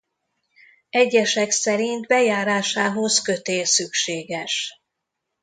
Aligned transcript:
Egyesek 0.89 1.51
szerint 1.51 2.07
bejárásához 2.07 3.21
kötél 3.21 3.65
szükséges. 3.65 4.71